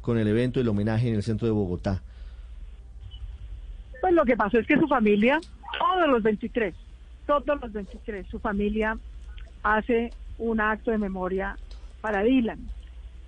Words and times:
con 0.00 0.18
el 0.18 0.28
evento, 0.28 0.60
el 0.60 0.68
homenaje 0.68 1.08
en 1.08 1.14
el 1.14 1.22
centro 1.22 1.46
de 1.46 1.52
Bogotá? 1.52 2.02
Pues 4.00 4.14
lo 4.14 4.24
que 4.24 4.36
pasó 4.36 4.58
es 4.58 4.66
que 4.66 4.78
su 4.78 4.88
familia, 4.88 5.40
todos 5.78 6.08
los 6.08 6.22
23, 6.22 6.74
todos 7.26 7.60
los 7.60 7.72
23, 7.72 8.26
su 8.26 8.38
familia 8.38 8.96
hace 9.62 10.12
un 10.38 10.60
acto 10.60 10.90
de 10.90 10.98
memoria 10.98 11.56
para 12.00 12.22
Dylan. 12.22 12.58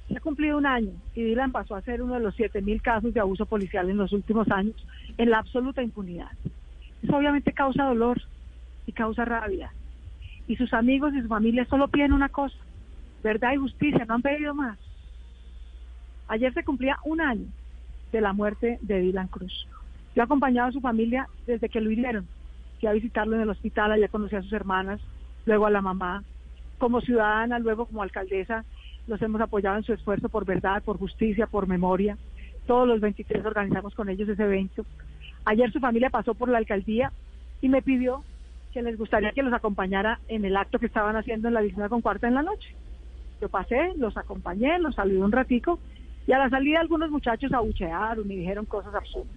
Se 0.08 0.16
ha 0.16 0.20
cumplido 0.20 0.58
un 0.58 0.66
año 0.66 0.92
y 1.14 1.22
Dylan 1.22 1.52
pasó 1.52 1.74
a 1.74 1.82
ser 1.82 2.02
uno 2.02 2.14
de 2.14 2.20
los 2.20 2.36
7.000 2.36 2.80
casos 2.80 3.14
de 3.14 3.20
abuso 3.20 3.46
policial 3.46 3.88
en 3.90 3.98
los 3.98 4.12
últimos 4.12 4.50
años 4.50 4.74
en 5.18 5.30
la 5.30 5.38
absoluta 5.38 5.82
impunidad. 5.82 6.30
Eso 7.02 7.16
obviamente 7.16 7.52
causa 7.52 7.84
dolor 7.84 8.20
y 8.86 8.92
causa 8.92 9.24
rabia. 9.24 9.72
Y 10.48 10.56
sus 10.56 10.72
amigos 10.72 11.14
y 11.14 11.22
su 11.22 11.28
familia 11.28 11.66
solo 11.66 11.88
piden 11.88 12.12
una 12.12 12.28
cosa, 12.28 12.56
verdad 13.22 13.52
y 13.52 13.58
justicia, 13.58 14.04
no 14.04 14.14
han 14.14 14.22
pedido 14.22 14.54
más. 14.54 14.78
Ayer 16.32 16.54
se 16.54 16.64
cumplía 16.64 16.96
un 17.04 17.20
año 17.20 17.44
de 18.10 18.22
la 18.22 18.32
muerte 18.32 18.78
de 18.80 19.00
Dylan 19.00 19.28
Cruz. 19.28 19.68
Yo 20.16 20.22
he 20.22 20.24
acompañado 20.24 20.70
a 20.70 20.72
su 20.72 20.80
familia 20.80 21.28
desde 21.46 21.68
que 21.68 21.82
lo 21.82 21.90
hirieron. 21.90 22.26
Fui 22.80 22.88
a 22.88 22.92
visitarlo 22.92 23.36
en 23.36 23.42
el 23.42 23.50
hospital, 23.50 23.92
allá 23.92 24.08
conocí 24.08 24.34
a 24.36 24.40
sus 24.40 24.54
hermanas, 24.54 24.98
luego 25.44 25.66
a 25.66 25.70
la 25.70 25.82
mamá. 25.82 26.24
Como 26.78 27.02
ciudadana, 27.02 27.58
luego 27.58 27.84
como 27.84 28.02
alcaldesa, 28.02 28.64
los 29.06 29.20
hemos 29.20 29.42
apoyado 29.42 29.76
en 29.76 29.82
su 29.82 29.92
esfuerzo 29.92 30.30
por 30.30 30.46
verdad, 30.46 30.82
por 30.82 30.96
justicia, 30.96 31.46
por 31.46 31.66
memoria. 31.66 32.16
Todos 32.66 32.88
los 32.88 33.00
23 33.00 33.44
organizamos 33.44 33.94
con 33.94 34.08
ellos 34.08 34.26
ese 34.26 34.44
evento. 34.44 34.86
Ayer 35.44 35.70
su 35.70 35.80
familia 35.80 36.08
pasó 36.08 36.32
por 36.32 36.48
la 36.48 36.56
alcaldía 36.56 37.12
y 37.60 37.68
me 37.68 37.82
pidió 37.82 38.24
que 38.72 38.80
les 38.80 38.96
gustaría 38.96 39.32
que 39.32 39.42
los 39.42 39.52
acompañara 39.52 40.18
en 40.28 40.46
el 40.46 40.56
acto 40.56 40.78
que 40.78 40.86
estaban 40.86 41.14
haciendo 41.14 41.48
en 41.48 41.54
la 41.54 41.60
visita 41.60 41.90
con 41.90 42.00
cuarta 42.00 42.26
en 42.26 42.36
la 42.36 42.42
noche. 42.42 42.74
Yo 43.38 43.50
pasé, 43.50 43.92
los 43.98 44.16
acompañé, 44.16 44.78
los 44.78 44.94
saludé 44.94 45.18
un 45.18 45.32
ratico 45.32 45.78
y 46.26 46.32
a 46.32 46.38
la 46.38 46.50
salida 46.50 46.80
algunos 46.80 47.10
muchachos 47.10 47.52
abuchearon 47.52 48.30
y 48.30 48.36
dijeron 48.36 48.64
cosas 48.66 48.94
absurdas. 48.94 49.34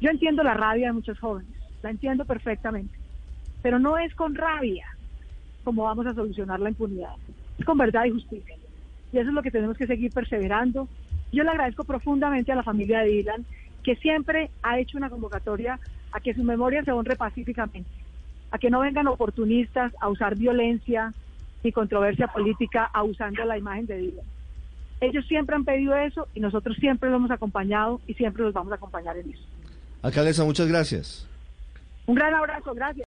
Yo 0.00 0.10
entiendo 0.10 0.42
la 0.42 0.54
rabia 0.54 0.88
de 0.88 0.92
muchos 0.92 1.18
jóvenes, 1.18 1.50
la 1.82 1.90
entiendo 1.90 2.24
perfectamente, 2.24 2.94
pero 3.62 3.78
no 3.78 3.98
es 3.98 4.14
con 4.14 4.34
rabia 4.34 4.86
como 5.64 5.84
vamos 5.84 6.06
a 6.06 6.14
solucionar 6.14 6.60
la 6.60 6.70
impunidad, 6.70 7.14
es 7.58 7.64
con 7.64 7.78
verdad 7.78 8.04
y 8.04 8.10
justicia. 8.10 8.56
Y 9.12 9.18
eso 9.18 9.28
es 9.28 9.34
lo 9.34 9.42
que 9.42 9.50
tenemos 9.50 9.76
que 9.76 9.86
seguir 9.86 10.10
perseverando. 10.12 10.88
Yo 11.32 11.44
le 11.44 11.50
agradezco 11.50 11.84
profundamente 11.84 12.50
a 12.50 12.56
la 12.56 12.62
familia 12.62 13.00
de 13.00 13.10
Dylan, 13.10 13.44
que 13.82 13.96
siempre 13.96 14.50
ha 14.62 14.78
hecho 14.78 14.98
una 14.98 15.10
convocatoria 15.10 15.78
a 16.12 16.20
que 16.20 16.34
su 16.34 16.42
memoria 16.42 16.82
se 16.84 16.92
honre 16.92 17.16
pacíficamente, 17.16 17.88
a 18.50 18.58
que 18.58 18.70
no 18.70 18.80
vengan 18.80 19.06
oportunistas 19.06 19.92
a 20.00 20.08
usar 20.08 20.36
violencia 20.36 21.12
y 21.62 21.72
controversia 21.72 22.28
política 22.28 22.90
abusando 22.92 23.44
la 23.44 23.58
imagen 23.58 23.86
de 23.86 23.98
Dylan. 23.98 24.26
Ellos 25.02 25.26
siempre 25.26 25.56
han 25.56 25.64
pedido 25.64 25.96
eso 25.96 26.28
y 26.32 26.38
nosotros 26.38 26.76
siempre 26.76 27.10
lo 27.10 27.16
hemos 27.16 27.32
acompañado 27.32 28.00
y 28.06 28.14
siempre 28.14 28.44
los 28.44 28.54
vamos 28.54 28.70
a 28.72 28.76
acompañar 28.76 29.16
en 29.16 29.32
eso. 29.32 29.42
Alcaldesa, 30.00 30.44
muchas 30.44 30.68
gracias. 30.68 31.28
Un 32.06 32.14
gran 32.14 32.32
abrazo, 32.32 32.72
gracias. 32.72 32.98